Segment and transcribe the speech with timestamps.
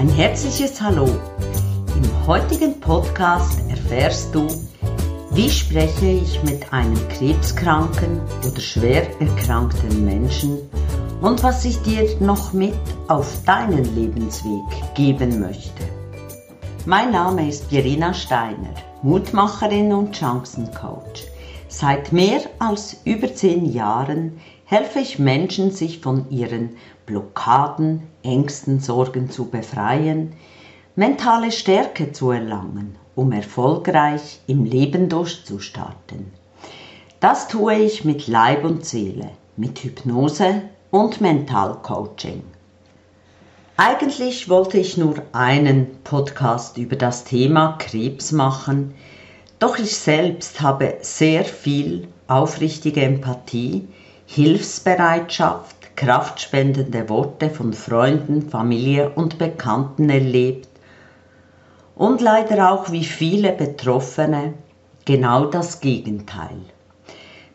[0.00, 1.04] Ein herzliches Hallo.
[1.94, 4.46] Im heutigen Podcast erfährst du,
[5.32, 8.18] wie spreche ich mit einem krebskranken
[8.48, 10.56] oder schwer erkrankten Menschen
[11.20, 12.78] und was ich dir noch mit
[13.08, 14.64] auf deinen Lebensweg
[14.94, 15.82] geben möchte.
[16.86, 18.72] Mein Name ist Irina Steiner,
[19.02, 21.26] Mutmacherin und Chancencoach.
[21.68, 26.70] Seit mehr als über zehn Jahren helfe ich Menschen, sich von ihren
[27.04, 30.32] Blockaden, Ängsten, Sorgen zu befreien,
[30.96, 36.32] mentale Stärke zu erlangen, um erfolgreich im Leben durchzustarten.
[37.20, 42.42] Das tue ich mit Leib und Seele, mit Hypnose und Mentalcoaching.
[43.76, 48.94] Eigentlich wollte ich nur einen Podcast über das Thema Krebs machen,
[49.58, 53.88] doch ich selbst habe sehr viel aufrichtige Empathie,
[54.26, 60.68] Hilfsbereitschaft, kraftspendende Worte von Freunden, Familie und Bekannten erlebt
[61.94, 64.54] und leider auch wie viele Betroffene
[65.04, 66.56] genau das Gegenteil.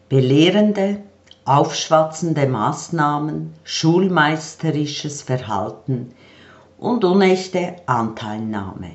[0.10, 0.98] Belehrende,
[1.46, 6.14] aufschwatzende Maßnahmen, schulmeisterisches Verhalten
[6.78, 8.92] und unechte Anteilnahme.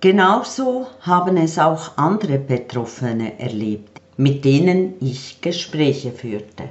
[0.00, 6.70] Genauso haben es auch andere Betroffene erlebt, mit denen ich Gespräche führte.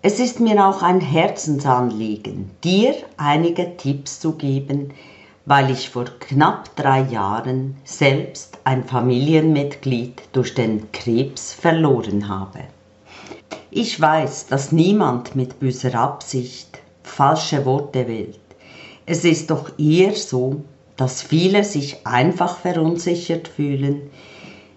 [0.00, 4.92] Es ist mir auch ein Herzensanliegen, dir einige Tipps zu geben,
[5.44, 12.60] weil ich vor knapp drei Jahren selbst ein Familienmitglied durch den Krebs verloren habe.
[13.72, 18.38] Ich weiß, dass niemand mit böser Absicht falsche Worte wählt.
[19.04, 20.62] Es ist doch eher so,
[20.96, 24.10] dass viele sich einfach verunsichert fühlen,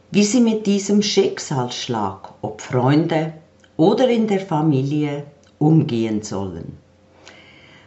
[0.10, 3.34] wie sie mit diesem Schicksalsschlag, ob Freunde
[3.82, 5.24] oder in der Familie,
[5.58, 6.78] umgehen sollen.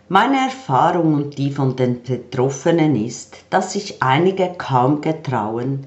[0.09, 5.87] Meine Erfahrung und die von den Betroffenen ist, dass sich einige kaum getrauen,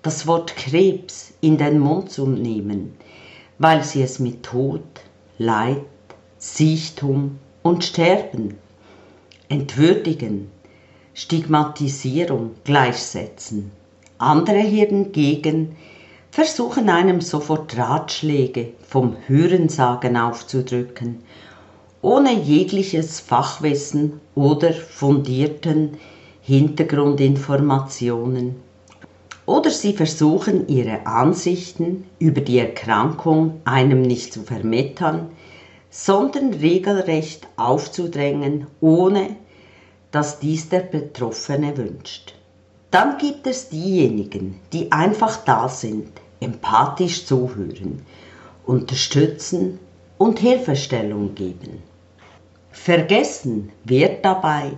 [0.00, 2.94] das Wort Krebs in den Mund zu nehmen,
[3.58, 4.80] weil sie es mit Tod,
[5.36, 5.84] Leid,
[6.38, 8.56] Siechtum und Sterben,
[9.50, 10.50] Entwürdigen,
[11.12, 13.70] Stigmatisierung gleichsetzen.
[14.16, 15.76] Andere hingegen
[16.32, 21.18] versuchen einem sofort Ratschläge vom Hörensagen aufzudrücken,
[22.00, 25.98] ohne jegliches Fachwissen oder fundierten
[26.40, 28.56] Hintergrundinformationen.
[29.44, 35.26] Oder sie versuchen ihre Ansichten über die Erkrankung einem nicht zu vermitteln,
[35.90, 39.36] sondern regelrecht aufzudrängen, ohne
[40.10, 42.32] dass dies der Betroffene wünscht.
[42.92, 46.10] Dann gibt es diejenigen, die einfach da sind,
[46.40, 48.02] empathisch zuhören,
[48.66, 49.78] unterstützen
[50.18, 51.82] und Hilfestellung geben.
[52.70, 54.72] Vergessen wird dabei,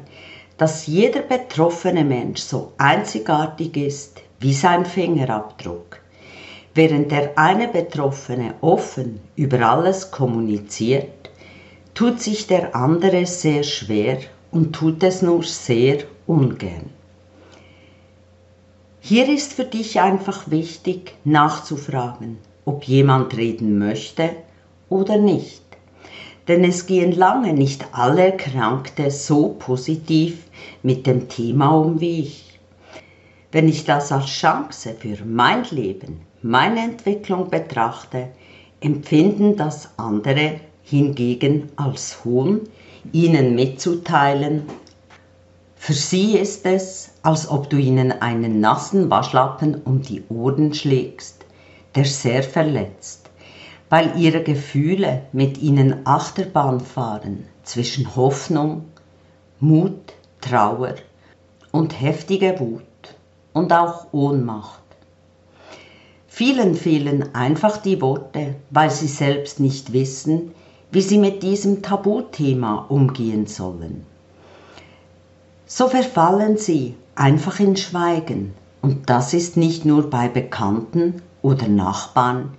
[0.58, 5.98] dass jeder betroffene Mensch so einzigartig ist wie sein Fingerabdruck.
[6.72, 11.30] Während der eine Betroffene offen über alles kommuniziert,
[11.94, 14.18] tut sich der andere sehr schwer
[14.52, 16.90] und tut es nur sehr ungern.
[19.06, 24.30] Hier ist für dich einfach wichtig nachzufragen, ob jemand reden möchte
[24.88, 25.60] oder nicht.
[26.48, 30.44] Denn es gehen lange nicht alle Erkrankte so positiv
[30.82, 32.58] mit dem Thema um wie ich.
[33.52, 38.28] Wenn ich das als Chance für mein Leben, meine Entwicklung betrachte,
[38.80, 42.62] empfinden das andere hingegen als Hohn,
[43.12, 44.62] ihnen mitzuteilen,
[45.84, 51.44] für sie ist es, als ob du ihnen einen nassen Waschlappen um die Ohren schlägst,
[51.94, 53.28] der sehr verletzt,
[53.90, 58.86] weil ihre Gefühle mit ihnen Achterbahn fahren zwischen Hoffnung,
[59.60, 60.94] Mut, Trauer
[61.70, 63.14] und heftige Wut
[63.52, 64.80] und auch Ohnmacht.
[66.28, 70.52] Vielen fehlen einfach die Worte, weil sie selbst nicht wissen,
[70.90, 74.06] wie sie mit diesem Tabuthema umgehen sollen
[75.66, 78.54] so verfallen sie einfach in Schweigen.
[78.82, 82.50] Und das ist nicht nur bei Bekannten oder Nachbarn,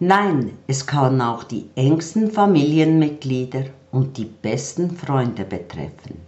[0.00, 6.20] nein, es kann auch die engsten Familienmitglieder und die besten Freunde betreffen.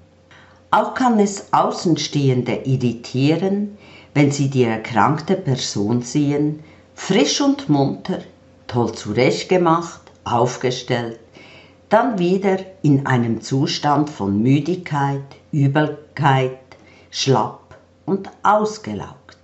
[0.71, 3.79] Auch kann es Außenstehende irritieren,
[4.13, 6.61] wenn sie die erkrankte Person sehen,
[6.95, 8.19] frisch und munter,
[8.67, 11.21] toll zurechtgemacht, aufgestellt,
[11.89, 16.59] dann wieder in einem Zustand von Müdigkeit, Übelkeit,
[17.11, 19.39] schlapp und ausgelaugt.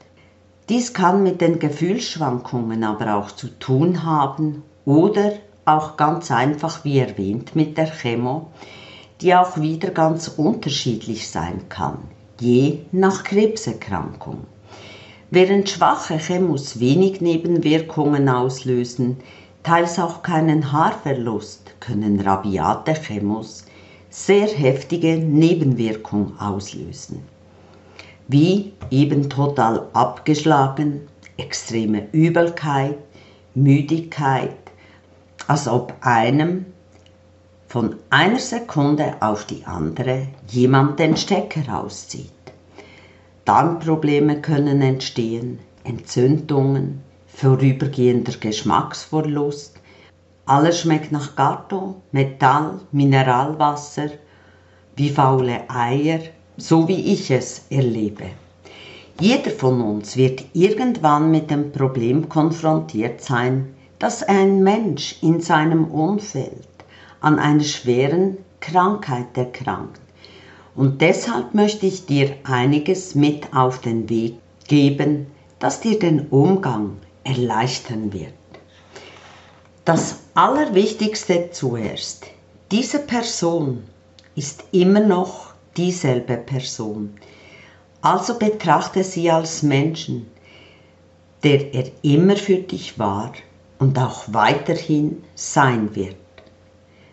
[0.69, 5.33] Dies kann mit den Gefühlsschwankungen aber auch zu tun haben oder
[5.65, 8.51] auch ganz einfach, wie erwähnt, mit der Chemo,
[9.23, 11.99] die auch wieder ganz unterschiedlich sein kann,
[12.39, 14.45] je nach Krebserkrankung.
[15.31, 19.21] Während schwache Chemos wenig Nebenwirkungen auslösen,
[19.63, 23.65] teils auch keinen Haarverlust, können rabiate Chemos
[24.15, 27.25] sehr heftige Nebenwirkungen auslösen.
[28.29, 31.01] Wie eben total abgeschlagen,
[31.37, 32.97] extreme Übelkeit,
[33.57, 34.55] Müdigkeit,
[35.49, 36.67] als ob einem
[37.67, 42.31] von einer Sekunde auf die andere jemand den Stecker rauszieht.
[43.45, 49.74] Darmprobleme können entstehen, Entzündungen, vorübergehender Geschmacksverlust,
[50.47, 54.11] alles schmeckt nach Gatto, Metall, Mineralwasser,
[54.97, 56.21] wie faule Eier,
[56.57, 58.27] so wie ich es erlebe.
[59.21, 65.85] Jeder von uns wird irgendwann mit dem Problem konfrontiert sein, dass ein Mensch in seinem
[65.87, 66.67] Umfeld
[67.21, 70.01] an einer schweren Krankheit erkrankt.
[70.75, 74.35] Und deshalb möchte ich dir einiges mit auf den Weg
[74.67, 75.27] geben,
[75.59, 78.35] das dir den Umgang erleichtern wird.
[79.85, 82.25] Das Allerwichtigste zuerst.
[82.71, 83.85] Diese Person
[84.35, 87.13] ist immer noch dieselbe Person.
[88.01, 90.27] Also betrachte sie als Menschen,
[91.43, 93.35] der er immer für dich war
[93.79, 96.17] und auch weiterhin sein wird.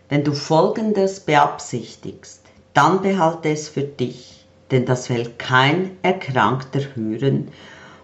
[0.07, 2.39] Wenn du Folgendes beabsichtigst,
[2.73, 7.49] dann behalte es für dich, denn das will kein Erkrankter hören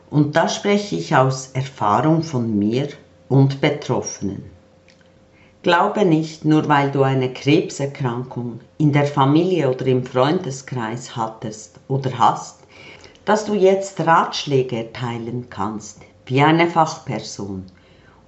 [0.10, 2.90] und da spreche ich aus Erfahrung von mir
[3.30, 4.57] und Betroffenen.
[5.68, 12.18] Glaube nicht, nur weil du eine Krebserkrankung in der Familie oder im Freundeskreis hattest oder
[12.18, 12.60] hast,
[13.26, 17.66] dass du jetzt Ratschläge erteilen kannst, wie eine Fachperson,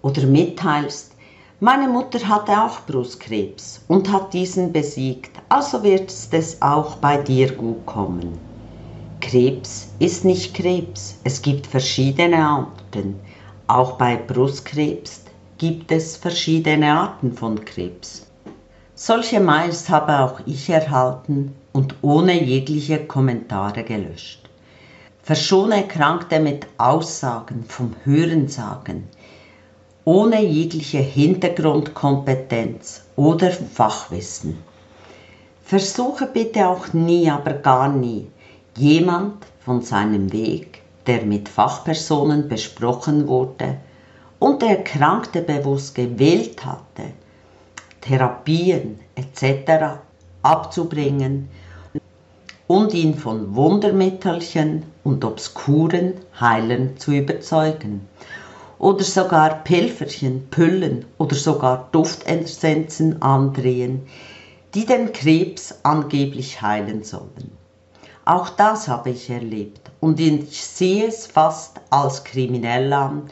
[0.02, 1.14] oder mitteilst,
[1.62, 7.54] meine Mutter hatte auch Brustkrebs und hat diesen besiegt, also wird es auch bei dir
[7.54, 8.38] gut kommen.
[9.22, 13.22] Krebs ist nicht Krebs, es gibt verschiedene Arten.
[13.68, 15.22] Auch bei Brustkrebs
[15.60, 18.26] gibt es verschiedene Arten von Krebs.
[18.96, 24.50] Solche Mails habe auch ich erhalten und ohne jegliche Kommentare gelöscht.
[25.22, 29.10] Verschone Erkrankte mit Aussagen vom Hörensagen,
[30.06, 34.60] ohne jegliche Hintergrundkompetenz oder Fachwissen.
[35.66, 38.28] Versuche bitte auch nie, aber gar nie,
[38.78, 43.76] jemand von seinem Weg, der mit Fachpersonen besprochen wurde
[44.40, 47.12] und der Erkrankte bewusst gewählt hatte,
[48.02, 50.00] Therapien etc.
[50.42, 51.50] abzubringen
[52.68, 58.08] und ihn von Wundermittelchen und obskuren Heilern zu überzeugen
[58.78, 64.08] oder sogar Pilferchen, Püllen oder sogar Duftessenzen andrehen,
[64.74, 67.52] die den Krebs angeblich heilen sollen.
[68.24, 73.24] Auch das habe ich erlebt und ich sehe es fast als kriminell an,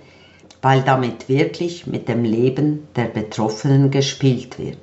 [0.61, 4.77] weil damit wirklich mit dem Leben der Betroffenen gespielt wird.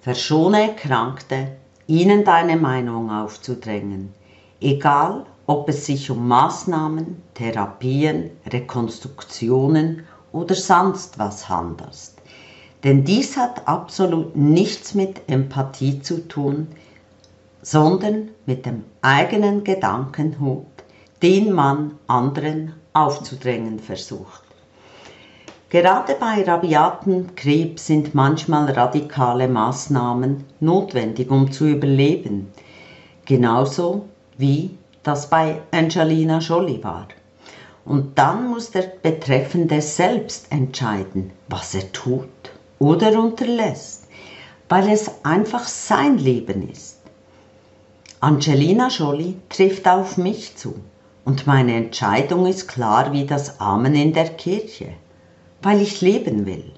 [0.00, 1.48] Verschone Erkrankte,
[1.86, 4.14] ihnen deine Meinung aufzudrängen,
[4.60, 12.12] egal ob es sich um Maßnahmen, Therapien, Rekonstruktionen oder sonst was handelt.
[12.84, 16.68] Denn dies hat absolut nichts mit Empathie zu tun,
[17.62, 20.66] sondern mit dem eigenen Gedankenhut,
[21.22, 24.42] den man anderen aufzudrängen versucht.
[25.70, 32.50] Gerade bei rabiaten Krebs sind manchmal radikale Maßnahmen notwendig, um zu überleben,
[33.24, 37.06] genauso wie das bei Angelina Jolie war.
[37.84, 42.28] Und dann muss der Betreffende selbst entscheiden, was er tut
[42.80, 44.08] oder unterlässt,
[44.68, 46.98] weil es einfach sein Leben ist.
[48.18, 50.74] Angelina Jolie trifft auf mich zu
[51.24, 54.94] und meine Entscheidung ist klar wie das Amen in der Kirche,
[55.62, 56.72] weil ich leben will.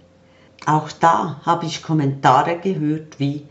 [0.67, 3.47] Auch da habe ich Kommentare gehört wie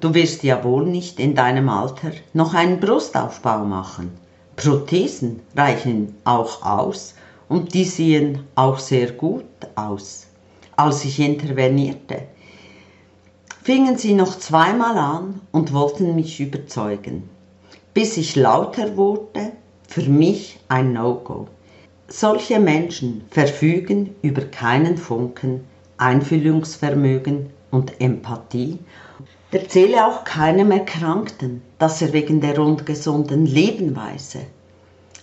[0.00, 4.10] Du wirst ja wohl nicht in deinem Alter noch einen Brustaufbau machen.
[4.56, 7.14] Prothesen reichen auch aus
[7.50, 9.44] und die sehen auch sehr gut
[9.74, 10.26] aus.
[10.74, 12.22] Als ich intervenierte,
[13.62, 17.28] fingen sie noch zweimal an und wollten mich überzeugen,
[17.92, 19.52] bis ich lauter wurde,
[19.86, 21.48] für mich ein No-Go.
[22.12, 25.64] Solche Menschen verfügen über keinen Funken
[25.96, 28.80] Einfühlungsvermögen und Empathie
[29.52, 34.40] Erzähle auch keinem Erkrankten, dass er wegen der ungesunden Lebenweise,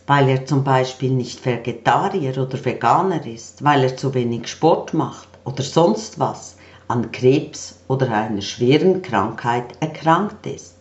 [0.06, 5.28] weil er zum Beispiel nicht Vegetarier oder Veganer ist, weil er zu wenig Sport macht
[5.44, 6.56] oder sonst was,
[6.88, 10.78] an Krebs oder einer schweren Krankheit erkrankt ist.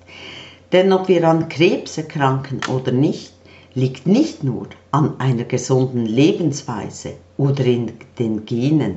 [0.71, 3.33] Denn ob wir an Krebs erkranken oder nicht,
[3.75, 8.97] liegt nicht nur an einer gesunden Lebensweise oder in den Genen.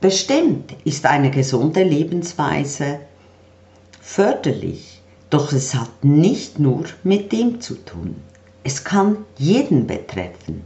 [0.00, 3.00] Bestimmt ist eine gesunde Lebensweise
[4.00, 8.14] förderlich, doch es hat nicht nur mit dem zu tun.
[8.62, 10.62] Es kann jeden betreffen.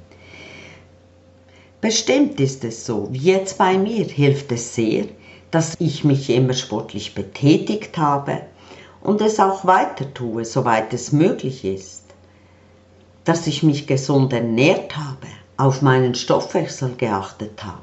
[1.81, 5.07] Bestimmt ist es so, wie jetzt bei mir hilft es sehr,
[5.51, 8.43] dass ich mich immer sportlich betätigt habe
[9.01, 12.02] und es auch weiter tue, soweit es möglich ist.
[13.25, 17.79] Dass ich mich gesund ernährt habe, auf meinen Stoffwechsel geachtet habe.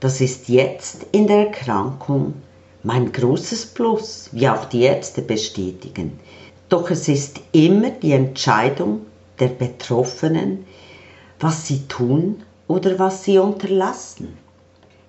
[0.00, 2.34] Das ist jetzt in der Erkrankung
[2.82, 6.18] mein großes Plus, wie auch die Ärzte bestätigen.
[6.68, 9.06] Doch es ist immer die Entscheidung
[9.38, 10.66] der Betroffenen,
[11.40, 14.36] was sie tun oder was sie unterlassen.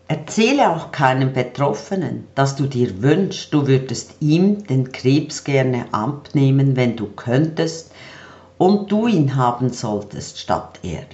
[0.07, 6.75] Erzähle auch keinem Betroffenen, dass du dir wünschst, du würdest ihm den Krebs gerne abnehmen,
[6.75, 7.91] wenn du könntest,
[8.57, 11.05] und du ihn haben solltest statt er.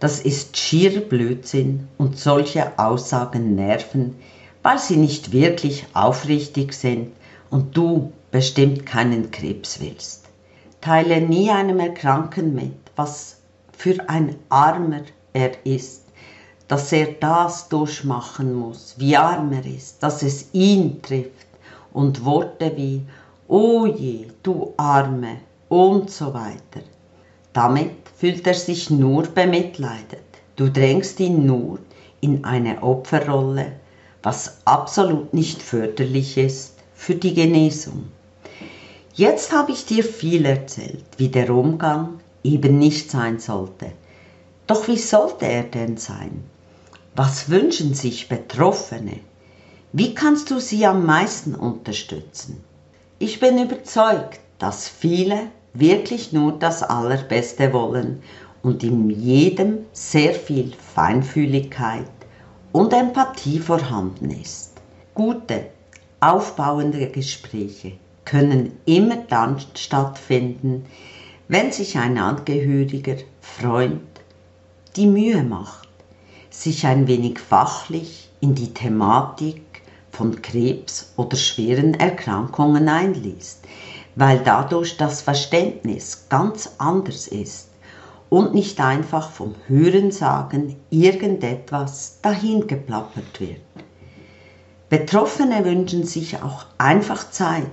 [0.00, 4.16] Das ist schier Blödsinn und solche Aussagen nerven,
[4.62, 7.12] weil sie nicht wirklich aufrichtig sind
[7.50, 10.24] und du bestimmt keinen Krebs willst.
[10.80, 13.36] Teile nie einem Erkrankten mit, was
[13.76, 15.02] für ein Armer
[15.32, 16.02] er ist,
[16.68, 21.46] dass er das durchmachen muss, wie arm er ist, dass es ihn trifft
[21.92, 23.02] und Worte wie
[23.48, 25.38] O je, du Arme
[25.68, 26.82] und so weiter.
[27.52, 30.22] Damit fühlt er sich nur bemitleidet.
[30.56, 31.78] Du drängst ihn nur
[32.20, 33.72] in eine Opferrolle,
[34.22, 38.06] was absolut nicht förderlich ist für die Genesung.
[39.14, 43.92] Jetzt habe ich dir viel erzählt, wie der Umgang eben nicht sein sollte.
[44.66, 46.44] Doch wie sollte er denn sein?
[47.14, 49.20] Was wünschen sich Betroffene?
[49.92, 52.64] Wie kannst du sie am meisten unterstützen?
[53.20, 58.22] Ich bin überzeugt, dass viele wirklich nur das Allerbeste wollen
[58.62, 62.08] und in jedem sehr viel Feinfühligkeit
[62.72, 64.72] und Empathie vorhanden ist.
[65.14, 65.66] Gute,
[66.20, 67.92] aufbauende Gespräche
[68.24, 70.86] können immer dann stattfinden,
[71.48, 74.00] wenn sich ein Angehöriger, Freund
[74.96, 75.88] die Mühe macht,
[76.48, 79.62] sich ein wenig fachlich in die Thematik
[80.10, 83.64] von Krebs oder schweren Erkrankungen einliest,
[84.16, 87.68] weil dadurch das Verständnis ganz anders ist
[88.30, 93.60] und nicht einfach vom Hörensagen irgendetwas dahingeplappert wird.
[94.88, 97.66] Betroffene wünschen sich auch einfach Zeit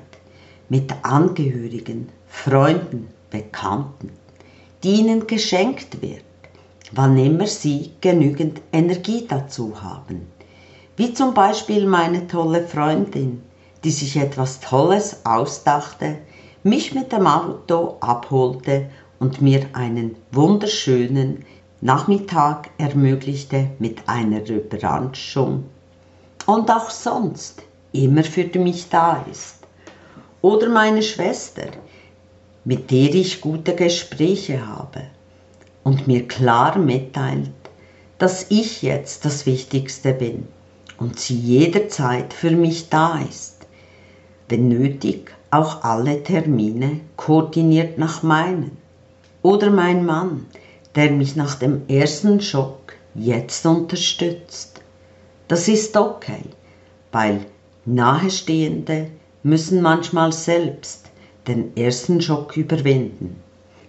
[0.70, 4.12] mit Angehörigen, Freunden, Bekannten,
[4.84, 6.24] die ihnen geschenkt wird
[6.92, 10.28] wann immer sie genügend Energie dazu haben.
[10.98, 13.42] Wie zum Beispiel meine tolle Freundin,
[13.84, 16.18] die sich etwas Tolles ausdachte,
[16.64, 18.90] mich mit dem Auto abholte
[19.20, 21.46] und mir einen wunderschönen
[21.82, 25.66] Nachmittag ermöglichte mit einer Überraschung
[26.46, 29.56] und auch sonst immer für mich da ist.
[30.42, 31.68] Oder meine Schwester,
[32.64, 35.08] mit der ich gute Gespräche habe
[35.84, 37.50] und mir klar mitteilt,
[38.20, 40.48] dass ich jetzt das Wichtigste bin
[41.00, 43.66] und sie jederzeit für mich da ist,
[44.48, 48.78] wenn nötig auch alle Termine koordiniert nach meinen.
[49.42, 50.48] Oder mein Mann,
[50.96, 54.82] der mich nach dem ersten Schock jetzt unterstützt.
[55.48, 56.44] Das ist okay,
[57.12, 57.46] weil
[57.86, 59.08] Nahestehende
[59.44, 61.10] müssen manchmal selbst
[61.48, 63.42] den ersten Schock überwinden.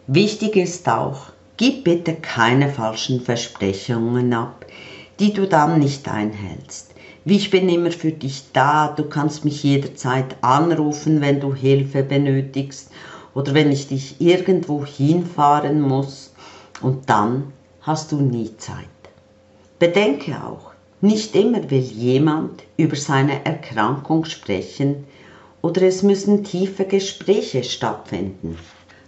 [0.07, 4.67] Wichtig ist auch, Gib bitte keine falschen Versprechungen ab,
[5.21, 6.92] die du dann nicht einhältst.
[7.25, 12.03] Wie ich bin immer für dich da, du kannst mich jederzeit anrufen, wenn du Hilfe
[12.03, 12.91] benötigst
[13.35, 16.33] oder wenn ich dich irgendwo hinfahren muss.
[16.81, 18.77] Und dann hast du nie Zeit.
[19.79, 25.05] Bedenke auch, nicht immer will jemand über seine Erkrankung sprechen
[25.61, 28.59] oder es müssen tiefe Gespräche stattfinden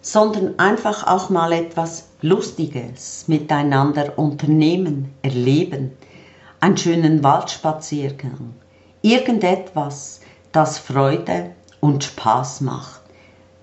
[0.05, 5.93] sondern einfach auch mal etwas Lustiges miteinander unternehmen, erleben,
[6.65, 8.55] einen schönen Waldspaziergang,
[9.03, 13.03] irgendetwas, das Freude und Spaß macht.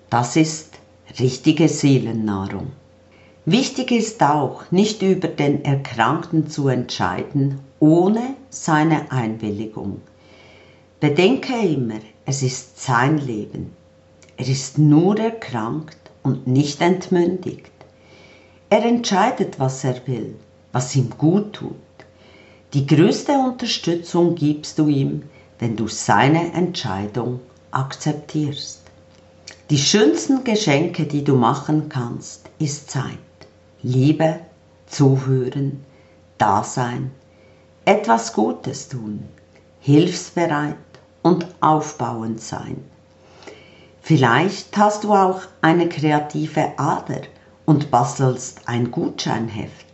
[0.08, 0.78] Das ist
[1.18, 2.70] richtige Seelennahrung.
[3.44, 10.00] Wichtig ist auch, nicht über den Erkrankten zu entscheiden, ohne seine Einwilligung.
[11.00, 13.72] Bedenke immer, es ist sein Leben.
[14.36, 17.72] Er ist nur erkrankt, und nicht entmündigt.
[18.70, 20.36] Er entscheidet, was er will,
[20.70, 21.74] was ihm gut tut.
[22.74, 25.24] Die größte Unterstützung gibst du ihm,
[25.58, 28.80] wenn du seine Entscheidung akzeptierst.
[29.68, 33.18] Die schönsten Geschenke, die du machen kannst, ist Zeit,
[33.82, 34.40] Liebe,
[34.86, 35.84] Zuhören,
[36.38, 37.10] Dasein,
[37.84, 39.28] etwas Gutes tun,
[39.80, 40.76] hilfsbereit
[41.20, 42.82] und aufbauend sein.
[44.00, 47.20] Vielleicht hast du auch eine kreative Ader
[47.66, 49.86] und bastelst ein Gutscheinheft,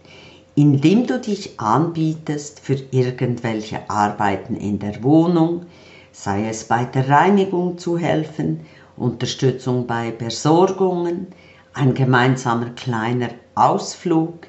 [0.58, 5.66] in dem du dich anbietest für irgendwelche Arbeiten in der Wohnung,
[6.10, 11.28] sei es bei der Reinigung zu helfen, Unterstützung bei Besorgungen,
[11.74, 14.48] ein gemeinsamer kleiner Ausflug.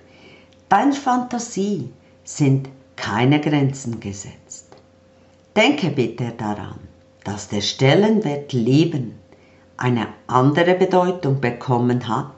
[0.68, 1.92] Deiner Fantasie
[2.24, 4.66] sind keine Grenzen gesetzt.
[5.56, 6.80] Denke bitte daran,
[7.24, 9.14] dass der Stellenwert Leben
[9.78, 12.32] eine andere Bedeutung bekommen hat,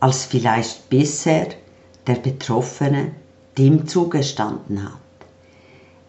[0.00, 1.46] als vielleicht bisher
[2.06, 3.12] der Betroffene
[3.58, 4.98] dem zugestanden hat.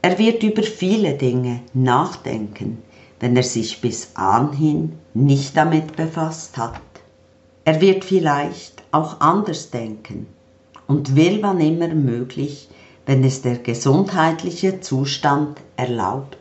[0.01, 2.81] Er wird über viele Dinge nachdenken,
[3.19, 6.81] wenn er sich bis anhin nicht damit befasst hat.
[7.65, 10.27] Er wird vielleicht auch anders denken
[10.87, 12.67] und will wann immer möglich
[13.05, 16.37] wenn es der gesundheitliche Zustand erlaubt,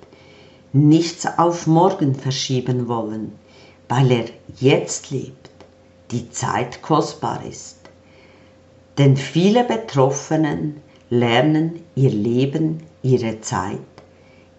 [0.73, 3.33] nichts auf morgen verschieben wollen,
[3.89, 4.25] weil er
[4.61, 5.51] jetzt lebt,
[6.11, 7.80] die Zeit kostbar ist.
[9.01, 13.79] Denn viele Betroffenen lernen ihr Leben, ihre Zeit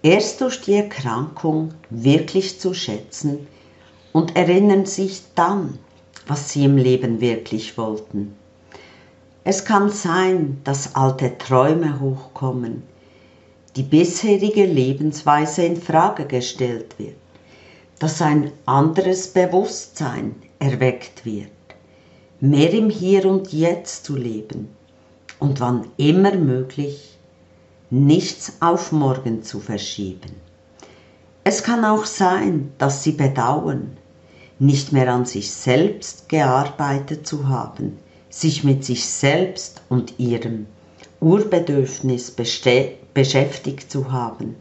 [0.01, 3.45] erst durch die Erkrankung wirklich zu schätzen
[4.13, 5.77] und erinnern sich dann,
[6.25, 8.33] was sie im Leben wirklich wollten.
[9.43, 12.81] Es kann sein, dass alte Träume hochkommen,
[13.75, 17.13] die bisherige Lebensweise in Frage gestellt wird,
[17.99, 21.51] dass ein anderes Bewusstsein erweckt wird,
[22.41, 24.69] mehr im Hier und Jetzt zu leben
[25.39, 27.17] und wann immer möglich,
[27.91, 30.31] nichts auf morgen zu verschieben.
[31.43, 33.95] Es kann auch sein, dass sie bedauern,
[34.57, 40.65] nicht mehr an sich selbst gearbeitet zu haben, sich mit sich selbst und ihrem
[41.19, 44.55] Urbedürfnis beschäftigt zu haben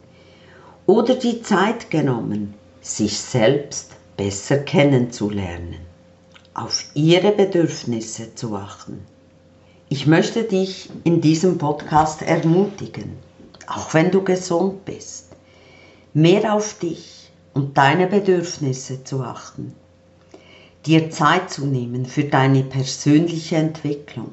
[0.85, 5.90] oder die Zeit genommen, sich selbst besser kennenzulernen,
[6.63, 9.01] auf ihre Bedürfnisse zu achten.
[9.89, 13.15] Ich möchte dich in diesem Podcast ermutigen,
[13.67, 15.27] auch wenn du gesund bist,
[16.15, 19.75] mehr auf dich und deine Bedürfnisse zu achten
[20.87, 24.33] dir Zeit zu nehmen für deine persönliche Entwicklung,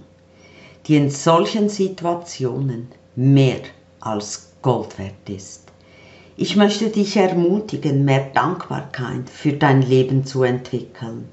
[0.85, 3.61] die in solchen Situationen mehr
[3.99, 5.63] als Gold wert ist.
[6.37, 11.27] Ich möchte dich ermutigen, mehr Dankbarkeit für dein Leben zu entwickeln,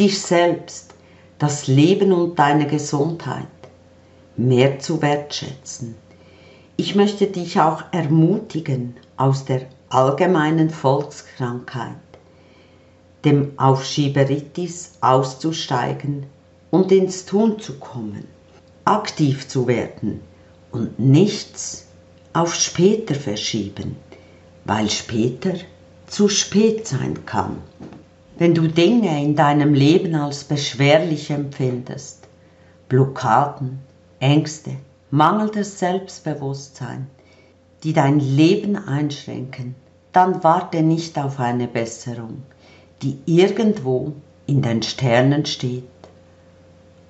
[0.00, 0.94] dich selbst,
[1.38, 3.46] das Leben und deine Gesundheit
[4.36, 5.94] mehr zu wertschätzen.
[6.78, 11.96] Ich möchte dich auch ermutigen, aus der allgemeinen Volkskrankheit
[13.26, 16.24] dem Aufschieberitis auszusteigen
[16.70, 18.26] und ins Tun zu kommen,
[18.86, 20.22] aktiv zu werden
[20.72, 21.88] und nichts
[22.32, 23.96] auf später verschieben,
[24.64, 25.52] weil später
[26.06, 27.58] zu spät sein kann.
[28.40, 32.26] Wenn du Dinge in deinem Leben als beschwerlich empfindest,
[32.88, 33.80] Blockaden,
[34.18, 34.76] Ängste,
[35.10, 37.06] mangelndes Selbstbewusstsein,
[37.84, 39.74] die dein Leben einschränken,
[40.12, 42.42] dann warte nicht auf eine Besserung
[43.02, 44.12] die irgendwo
[44.46, 45.84] in den Sternen steht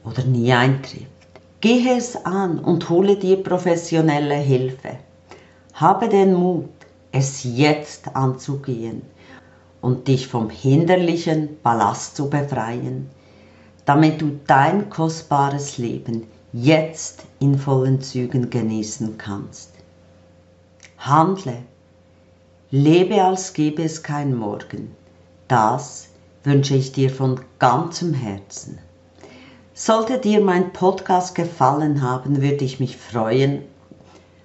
[0.04, 1.06] oder nie eintrifft.
[1.60, 4.96] Gehe es an und hole dir professionelle Hilfe.
[5.74, 6.70] Habe den Mut,
[7.12, 9.02] es jetzt anzugehen
[9.80, 13.10] und dich vom hinderlichen Ballast zu befreien,
[13.84, 19.70] damit du dein kostbares Leben jetzt in vollen Zügen genießen kannst.
[20.98, 21.62] Handle,
[22.70, 24.94] lebe als gäbe es kein Morgen.
[25.48, 26.08] Das
[26.44, 28.78] wünsche ich dir von ganzem Herzen.
[29.74, 33.62] Sollte dir mein Podcast gefallen haben, würde ich mich freuen,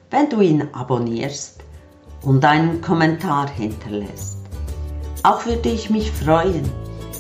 [0.10, 1.60] wenn du ihn abonnierst
[2.21, 4.35] und einen Kommentar hinterlässt.
[5.25, 6.69] Auch würde ich mich freuen,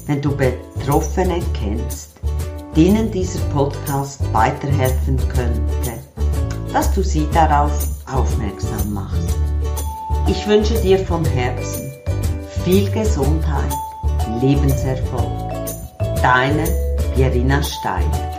[0.05, 2.11] wenn du Betroffene kennst,
[2.75, 5.93] denen dieser Podcast weiterhelfen könnte,
[6.71, 7.71] dass du sie darauf
[8.05, 9.35] aufmerksam machst.
[10.27, 11.91] Ich wünsche dir von Herzen
[12.63, 13.73] viel Gesundheit,
[14.39, 15.55] Lebenserfolg.
[16.21, 16.65] Deine
[17.15, 18.34] Pierina Steiner.